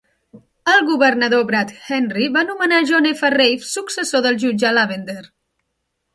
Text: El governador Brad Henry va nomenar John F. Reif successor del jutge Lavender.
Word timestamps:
El 0.71 0.79
governador 0.85 1.43
Brad 1.51 1.73
Henry 1.89 2.29
va 2.39 2.43
nomenar 2.47 2.81
John 2.93 3.09
F. 3.11 3.33
Reif 3.35 3.69
successor 3.75 4.27
del 4.29 4.41
jutge 4.47 4.75
Lavender. 4.81 5.21